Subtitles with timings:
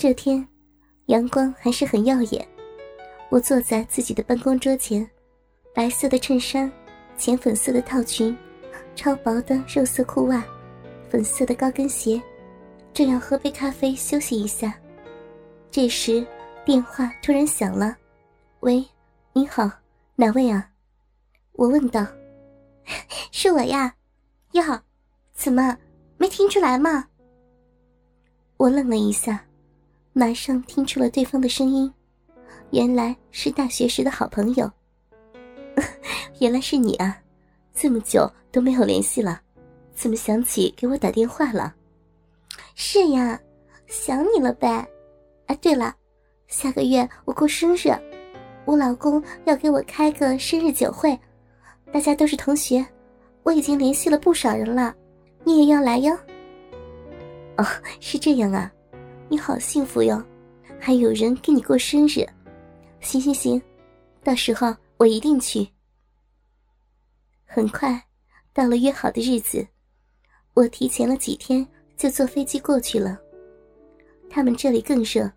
[0.00, 0.48] 这天，
[1.08, 2.48] 阳光还是很耀眼。
[3.28, 5.06] 我坐在自己的办公桌前，
[5.74, 6.72] 白色的衬衫，
[7.18, 8.34] 浅粉色的套裙，
[8.96, 10.42] 超薄的肉色裤袜，
[11.10, 12.18] 粉色的高跟鞋，
[12.94, 14.74] 正要喝杯咖啡休息一下。
[15.70, 16.26] 这时，
[16.64, 17.94] 电话突然响了。
[18.60, 18.82] “喂，
[19.34, 19.70] 你好，
[20.16, 20.66] 哪位啊？”
[21.52, 22.06] 我问道。
[23.32, 23.94] “是我呀。
[24.52, 24.62] ”“哟，
[25.34, 25.76] 怎么
[26.16, 27.06] 没听出来吗？”
[28.56, 29.44] 我愣了一下。
[30.20, 31.90] 马上听出了对方的声音，
[32.72, 34.70] 原来是大学时的好朋友。
[36.40, 37.16] 原来是你啊，
[37.72, 39.40] 这么久都没有联系了，
[39.94, 41.74] 怎么想起给我打电话了？
[42.74, 43.40] 是呀，
[43.86, 44.86] 想你了呗。
[45.46, 45.96] 啊，对了，
[46.48, 47.88] 下个月我过生日，
[48.66, 51.18] 我老公要给我开个生日酒会，
[51.90, 52.86] 大家都是同学，
[53.42, 54.94] 我已经联系了不少人了，
[55.44, 56.14] 你也要来哟。
[57.56, 57.64] 哦，
[58.00, 58.70] 是这样啊。
[59.32, 60.20] 你好幸福哟，
[60.80, 62.26] 还有人给你过生日。
[62.98, 63.62] 行行行，
[64.24, 65.64] 到时候我一定去。
[67.46, 68.02] 很快，
[68.52, 69.64] 到了约好的日子，
[70.52, 71.64] 我提前了几天
[71.96, 73.16] 就坐飞机过去了。
[74.28, 75.30] 他们这里更热，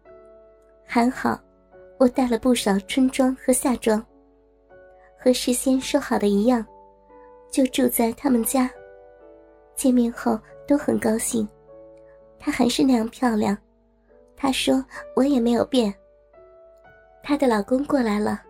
[0.88, 1.40] 还好
[2.00, 4.04] 我带了不少春装和夏装，
[5.20, 6.66] 和事先说好的一样，
[7.52, 8.68] 就住在他们家。
[9.76, 11.48] 见面后都很高兴，
[12.40, 13.56] 她还是那样漂亮。
[14.44, 14.84] 她说
[15.16, 15.96] ：“我也没有变。”
[17.24, 18.42] 她的老公过来了，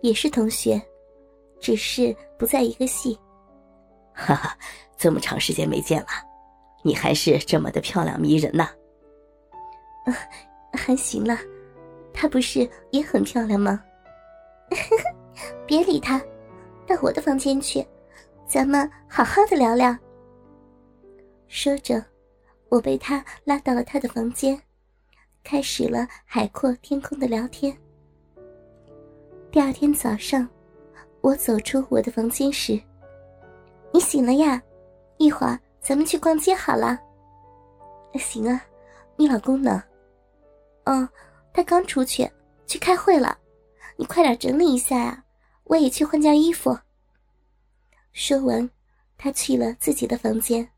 [0.00, 0.80] 也是同学，
[1.60, 3.18] 只是不在一个系。
[4.14, 4.56] 哈哈，
[4.96, 6.06] 这么长时间没见了，
[6.82, 8.70] 你还是这么的漂亮迷人呐。
[10.72, 11.36] 还行了，
[12.14, 13.78] 她不是也很漂亮吗？
[15.68, 16.18] 别理她，
[16.86, 17.86] 到我的房间去，
[18.46, 19.94] 咱们好好的聊聊。
[21.46, 22.02] 说着，
[22.70, 24.58] 我被他拉到了他的房间。
[25.42, 27.76] 开始了海阔天空的聊天。
[29.50, 30.48] 第二天早上，
[31.20, 32.80] 我走出我的房间时，
[33.92, 34.62] 你醒了呀？
[35.18, 36.98] 一会儿咱们去逛街好了。
[38.14, 38.64] 行啊，
[39.16, 39.82] 你老公呢？
[40.86, 41.08] 哦，
[41.52, 42.28] 他刚出去
[42.66, 43.38] 去开会了。
[43.96, 45.24] 你快点整理一下呀，
[45.64, 46.78] 我也去换件衣服。
[48.12, 48.68] 说完，
[49.18, 50.68] 他去了自己的房间。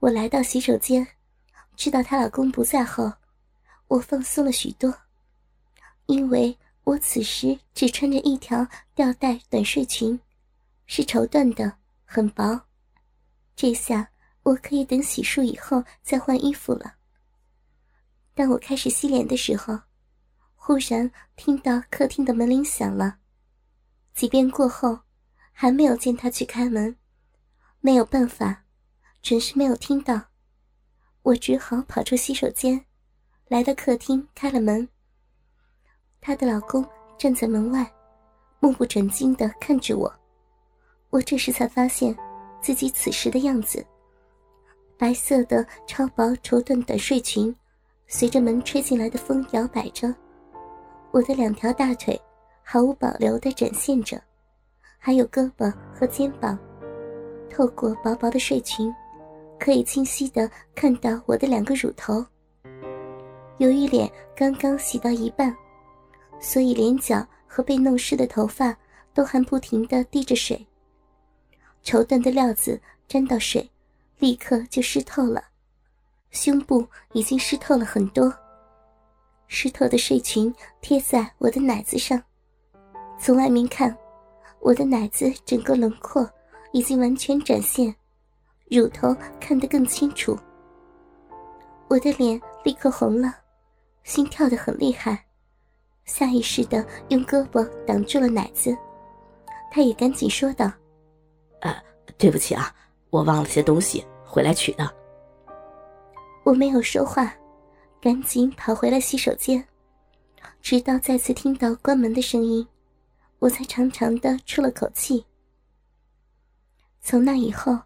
[0.00, 1.06] 我来到洗手间。
[1.76, 3.12] 知道她老公不在后，
[3.88, 4.92] 我放松了许多，
[6.06, 10.18] 因为我此时只穿着一条吊带短睡裙，
[10.86, 12.62] 是绸缎的，很薄。
[13.54, 14.10] 这下
[14.42, 16.94] 我可以等洗漱以后再换衣服了。
[18.34, 19.80] 当我开始洗脸的时候，
[20.54, 23.18] 忽然听到客厅的门铃响了，
[24.14, 25.00] 几遍过后，
[25.52, 26.96] 还没有见他去开门，
[27.80, 28.64] 没有办法，
[29.22, 30.28] 准是没有听到。
[31.26, 32.80] 我只好跑出洗手间，
[33.48, 34.88] 来到客厅，开了门。
[36.20, 36.86] 她的老公
[37.18, 37.84] 站在门外，
[38.60, 40.12] 目不转睛地看着我。
[41.10, 42.16] 我这时才发现
[42.62, 43.84] 自己此时的样子：
[44.96, 47.52] 白色的超薄绸缎短睡裙，
[48.06, 50.14] 随着门吹进来的风摇摆着，
[51.10, 52.16] 我的两条大腿
[52.62, 54.22] 毫无保留地展现着，
[54.96, 56.56] 还有胳膊和肩膀，
[57.50, 58.94] 透过薄薄的睡裙。
[59.58, 62.24] 可以清晰的看到我的两个乳头。
[63.58, 65.54] 由于脸刚刚洗到一半，
[66.38, 68.76] 所以脸角和被弄湿的头发
[69.14, 70.66] 都还不停的滴着水。
[71.82, 73.70] 绸缎的料子沾到水，
[74.18, 75.42] 立刻就湿透了，
[76.30, 78.32] 胸部已经湿透了很多。
[79.48, 82.20] 湿透的睡裙贴在我的奶子上，
[83.18, 83.96] 从外面看，
[84.60, 86.28] 我的奶子整个轮廓
[86.72, 87.94] 已经完全展现。
[88.68, 90.36] 乳头看得更清楚，
[91.88, 93.32] 我的脸立刻红了，
[94.02, 95.24] 心跳的很厉害，
[96.04, 98.76] 下意识的用胳膊挡住了奶子。
[99.70, 100.72] 他也赶紧说道
[101.62, 101.72] ：“呃，
[102.18, 102.74] 对不起啊，
[103.10, 104.92] 我忘了些东西，回来取的。”
[106.42, 107.32] 我没有说话，
[108.00, 109.64] 赶紧跑回了洗手间，
[110.60, 112.66] 直到再次听到关门的声音，
[113.38, 115.24] 我才长长的出了口气。
[117.00, 117.78] 从那以后。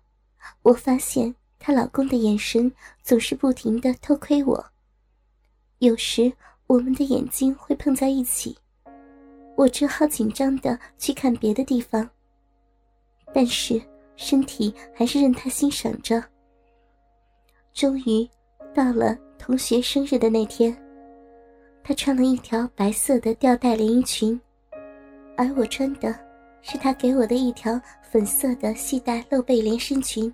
[0.63, 2.71] 我发现她老公的眼神
[3.03, 4.65] 总是不停的偷窥我，
[5.79, 6.33] 有时
[6.67, 8.57] 我们的眼睛会碰在一起，
[9.57, 12.09] 我只好紧张的去看别的地方，
[13.33, 13.81] 但是
[14.17, 16.23] 身体还是任他欣赏着。
[17.73, 18.29] 终于
[18.75, 20.77] 到了同学生日的那天，
[21.83, 24.39] 她穿了一条白色的吊带连衣裙，
[25.37, 26.15] 而我穿的
[26.63, 30.33] 是她给我的一条粉色的细带露背连身裙。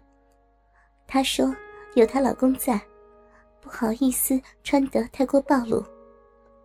[1.06, 1.54] 她说
[1.94, 2.80] ：“有她老公在，
[3.60, 5.84] 不好意思穿得太过暴露。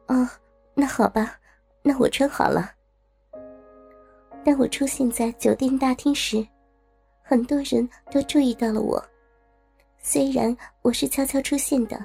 [0.08, 0.28] 哦，
[0.74, 1.38] 那好吧，
[1.82, 2.72] 那我穿好了。
[4.44, 6.46] 当我出现在酒店大厅时，
[7.22, 9.04] 很多人都注意到了我。
[10.00, 12.04] 虽然我是悄悄出现的，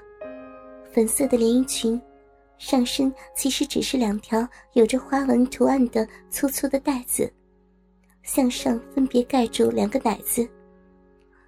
[0.93, 2.01] 粉色的连衣裙，
[2.59, 7.33] 上身其实只是两条有着花纹图案的粗粗的带子，
[8.27, 10.47] 向上分别盖住两个奶子，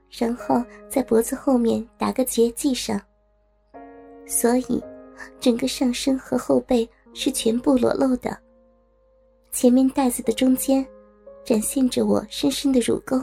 [0.08, 2.98] 然后在脖子后面打个结系上。
[4.24, 4.82] 所以，
[5.40, 8.38] 整个上身和后背是全部裸露的。
[9.50, 10.86] 前面带子的中间，
[11.44, 13.20] 展现着我深深的乳沟，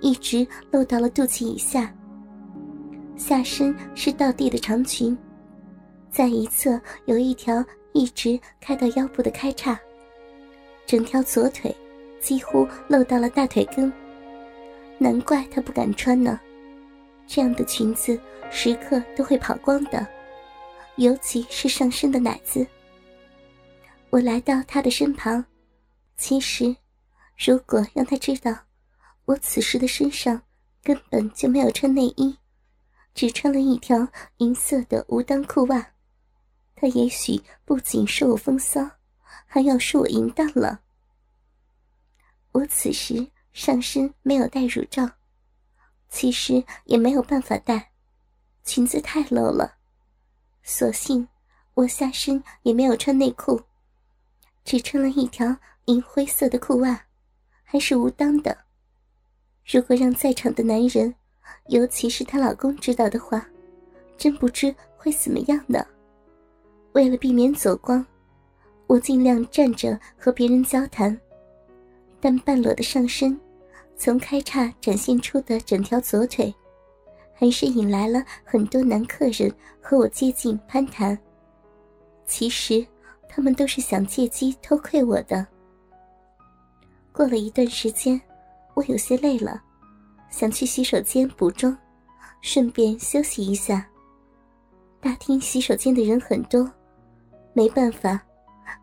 [0.00, 1.94] 一直露到了肚脐以下。
[3.16, 5.16] 下身是倒地的长裙，
[6.10, 9.78] 在一侧有一条一直开到腰部的开叉，
[10.84, 11.74] 整条左腿
[12.20, 13.92] 几乎露到了大腿根。
[14.98, 16.40] 难怪他不敢穿呢，
[17.26, 18.18] 这样的裙子
[18.50, 20.06] 时刻都会跑光的，
[20.96, 22.66] 尤其是上身的奶子。
[24.10, 25.44] 我来到他的身旁，
[26.16, 26.74] 其实，
[27.36, 28.56] 如果让他知道，
[29.26, 30.40] 我此时的身上
[30.82, 32.34] 根本就没有穿内衣，
[33.12, 34.08] 只穿了一条
[34.38, 35.86] 银色的无裆裤袜，
[36.74, 38.88] 他也许不仅说我风骚，
[39.44, 40.80] 还要说我淫荡了。
[42.56, 45.06] 我此时上身没有戴乳罩，
[46.08, 47.90] 其实也没有办法戴，
[48.64, 49.74] 裙子太露了，
[50.62, 51.28] 所幸
[51.74, 53.60] 我下身也没有穿内裤。
[54.64, 55.54] 只穿了一条
[55.84, 56.98] 银灰色的裤袜，
[57.62, 58.56] 还是无裆的。
[59.66, 61.14] 如果让在场的男人，
[61.66, 63.46] 尤其是她老公知道的话，
[64.16, 65.86] 真不知会怎么样呢。
[66.92, 68.04] 为了避免走光，
[68.86, 71.20] 我尽量站着和别人交谈，
[72.20, 73.38] 但半裸的上身，
[73.96, 76.54] 从开叉展现出的整条左腿，
[77.34, 81.18] 还是引来了很多男客人和我接近攀谈。
[82.26, 82.86] 其实。
[83.28, 85.46] 他们都是想借机偷窥我的。
[87.12, 88.18] 过了一段时间，
[88.72, 89.62] 我有些累了，
[90.30, 91.76] 想去洗手间补妆，
[92.40, 93.86] 顺便休息一下。
[95.02, 96.70] 大厅洗手间的人很多，
[97.52, 98.18] 没办法，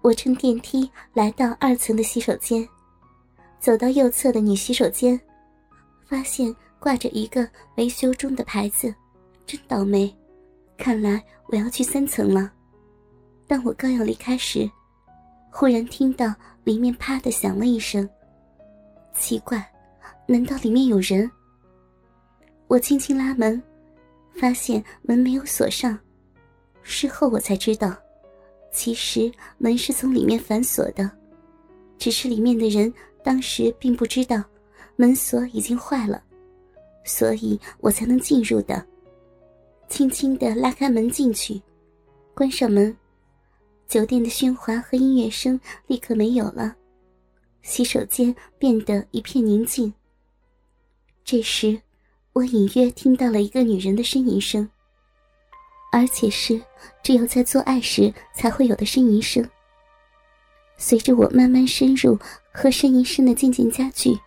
[0.03, 2.67] 我乘电梯来到二层的洗手间，
[3.63, 5.17] 走到右侧的女洗手间，
[6.05, 8.93] 发现挂着一个维修中的牌子，
[9.45, 10.13] 真倒霉，
[10.77, 12.51] 看来我要去三层了。
[13.47, 14.69] 当我刚要离开时，
[15.49, 18.07] 忽然听到里面啪的响了一声。
[19.15, 19.65] 奇怪，
[20.27, 21.31] 难道里面有人？
[22.67, 23.63] 我轻轻拉门，
[24.35, 25.97] 发现门没有锁上。
[26.81, 27.95] 事后我才知道，
[28.73, 31.09] 其实门是从里面反锁的，
[31.97, 34.43] 只是里面的人当时并不知道
[34.95, 36.21] 门锁已经坏了，
[37.03, 38.85] 所以我才能进入的。
[39.87, 41.61] 轻轻的拉开门进去，
[42.33, 42.95] 关上门。
[43.87, 46.75] 酒店的喧哗和音乐声立刻没有了，
[47.61, 49.93] 洗手间变得一片宁静。
[51.23, 51.79] 这时，
[52.31, 54.67] 我隐约听到了一个女人的呻吟声，
[55.91, 56.59] 而且是
[57.03, 59.47] 只有在做爱时才会有的呻吟声。
[60.77, 62.17] 随着我慢慢深入
[62.51, 64.17] 和呻吟声的渐渐加剧，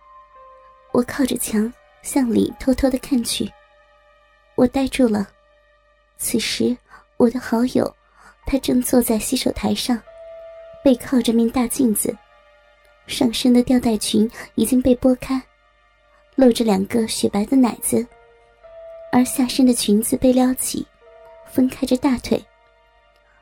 [0.91, 1.71] 我靠着墙
[2.01, 3.51] 向里偷偷的看去，
[4.55, 5.27] 我呆住了。
[6.17, 6.75] 此时，
[7.17, 7.93] 我的好友。
[8.49, 10.01] 她正坐在洗手台上，
[10.81, 12.15] 背靠着面大镜子，
[13.05, 15.41] 上身的吊带裙已经被拨开，
[16.35, 18.07] 露着两个雪白的奶子，
[19.11, 20.87] 而下身的裙子被撩起，
[21.51, 22.41] 分开着大腿。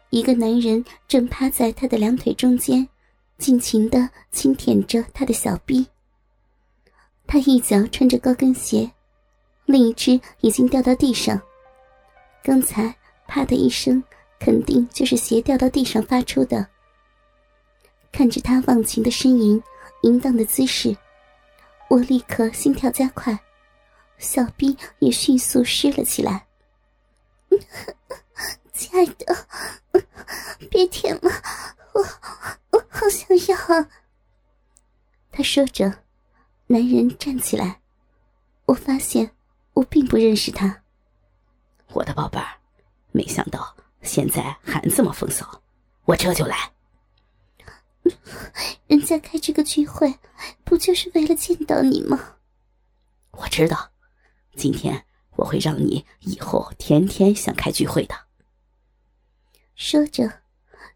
[0.10, 2.88] 一个男人正趴在她的两腿中间，
[3.38, 5.86] 尽情的轻舔着他的小臂。
[7.28, 8.92] 他一脚穿着高跟鞋，
[9.66, 11.42] 另一只已经掉到地上。
[12.44, 12.96] 刚才
[13.28, 14.04] 啪的一声。
[14.38, 16.68] 肯定就是鞋掉到地上发出的。
[18.12, 19.64] 看着他忘情的呻吟、
[20.04, 20.96] 淫荡的姿势，
[21.90, 23.40] 我立刻心跳加快，
[24.18, 26.46] 小臂也迅速湿了起来。
[28.74, 29.48] 亲爱的，
[30.70, 31.18] 别舔，
[33.54, 33.90] 好想要。
[35.32, 36.04] 他说着，
[36.68, 37.82] 男人站起来，
[38.66, 39.32] 我发现
[39.74, 40.84] 我并不认识他。
[41.90, 42.58] 我的宝贝儿，
[43.12, 43.76] 没想到。
[44.02, 45.64] 现在还这么风骚，
[46.04, 46.72] 我这就来。
[48.86, 50.20] 人家开这个聚会，
[50.64, 52.36] 不就是为了见到你吗？
[53.32, 53.92] 我知道，
[54.56, 55.04] 今天
[55.38, 58.16] 我会让你以后天天想开聚会的。
[59.76, 60.44] 说着，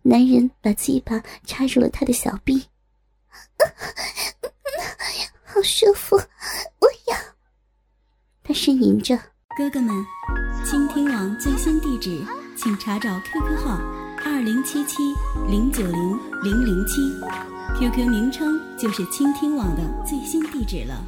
[0.01, 2.65] 男人把鸡巴插入了他的小臂，
[5.43, 7.17] 好舒服，我要。
[8.43, 9.17] 他呻吟着，
[9.57, 10.05] 哥哥们，
[10.65, 12.25] 倾听网最新地址，
[12.57, 13.79] 请查找 QQ 号
[14.25, 15.13] 二零七七
[15.47, 17.01] 零九零零零七
[17.77, 21.03] ，QQ 名称就是倾听网的最新地址了。